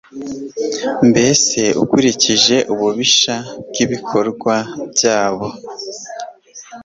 mbese 1.09 1.61
ukurikije 1.83 2.57
ububisha 2.73 3.35
bw’ibikorwa 3.69 4.55
byabo 4.91 5.47